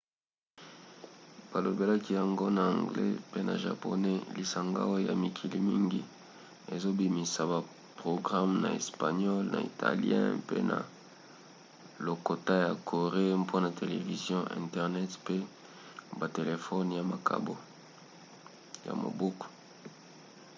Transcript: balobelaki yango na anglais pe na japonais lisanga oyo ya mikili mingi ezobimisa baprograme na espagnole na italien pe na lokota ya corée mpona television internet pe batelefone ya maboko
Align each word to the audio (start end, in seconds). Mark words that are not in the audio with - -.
balobelaki 1.51 2.11
yango 2.19 2.47
na 2.57 2.63
anglais 2.75 3.21
pe 3.31 3.39
na 3.47 3.55
japonais 3.65 4.25
lisanga 4.35 4.81
oyo 4.93 5.05
ya 5.09 5.15
mikili 5.23 5.59
mingi 5.69 6.01
ezobimisa 6.75 7.41
baprograme 7.51 8.55
na 8.63 8.69
espagnole 8.79 9.47
na 9.53 9.59
italien 9.71 10.27
pe 10.47 10.57
na 10.69 10.77
lokota 12.05 12.53
ya 12.65 12.71
corée 12.89 13.31
mpona 13.43 13.69
television 13.81 14.41
internet 14.63 15.11
pe 15.25 15.35
batelefone 16.19 16.91
ya 18.89 18.93
maboko 19.03 19.45